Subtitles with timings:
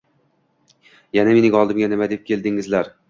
[1.17, 2.91] Yana mening oldimga nima deb keldingizlar